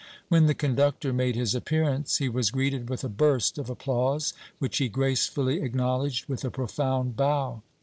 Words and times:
When 0.29 0.47
the 0.47 0.55
conductor 0.55 1.13
made 1.13 1.35
his 1.35 1.53
appearance 1.53 2.17
he 2.17 2.27
was 2.27 2.49
greeted 2.49 2.89
with 2.89 3.03
a 3.03 3.07
burst 3.07 3.59
of 3.59 3.69
applause, 3.69 4.33
which 4.57 4.79
he 4.79 4.89
gracefully 4.89 5.61
acknowledged 5.61 6.27
with 6.27 6.43
a 6.43 6.49
profound 6.49 7.15
bow. 7.15 7.61